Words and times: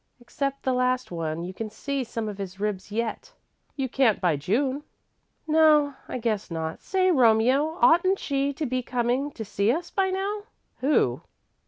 "Except 0.19 0.63
the 0.63 0.73
last 0.73 1.11
one. 1.11 1.43
You 1.43 1.53
can 1.53 1.69
see 1.69 2.03
some 2.03 2.27
of 2.27 2.39
his 2.39 2.59
ribs 2.59 2.91
yet." 2.91 3.33
"You 3.75 3.87
can't 3.87 4.19
by 4.19 4.35
June." 4.35 4.81
"No, 5.47 5.93
I 6.07 6.17
guess 6.17 6.49
not. 6.49 6.81
Say, 6.81 7.11
Romie, 7.11 7.51
oughtn't 7.51 8.17
she 8.17 8.51
to 8.53 8.65
be 8.65 8.81
coming 8.81 9.29
to 9.33 9.45
see 9.45 9.71
us 9.71 9.91
by 9.91 10.09
now?" 10.09 10.45
"Who?" 10.79 11.21